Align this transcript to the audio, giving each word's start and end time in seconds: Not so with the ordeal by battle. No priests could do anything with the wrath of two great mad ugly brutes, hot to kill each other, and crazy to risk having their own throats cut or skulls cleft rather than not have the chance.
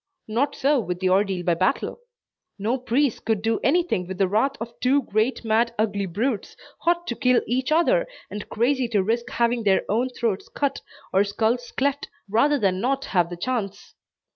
Not 0.27 0.55
so 0.55 0.79
with 0.79 0.99
the 0.99 1.09
ordeal 1.11 1.43
by 1.45 1.53
battle. 1.53 1.99
No 2.57 2.79
priests 2.79 3.19
could 3.19 3.43
do 3.43 3.59
anything 3.59 4.07
with 4.07 4.17
the 4.17 4.27
wrath 4.27 4.53
of 4.59 4.73
two 4.79 5.03
great 5.03 5.45
mad 5.45 5.75
ugly 5.77 6.07
brutes, 6.07 6.57
hot 6.79 7.05
to 7.05 7.15
kill 7.15 7.39
each 7.45 7.71
other, 7.71 8.07
and 8.27 8.49
crazy 8.49 8.87
to 8.87 9.03
risk 9.03 9.29
having 9.29 9.61
their 9.61 9.83
own 9.87 10.09
throats 10.09 10.49
cut 10.49 10.81
or 11.13 11.23
skulls 11.23 11.69
cleft 11.71 12.09
rather 12.27 12.57
than 12.57 12.81
not 12.81 13.05
have 13.13 13.29
the 13.29 13.37
chance. 13.37 13.93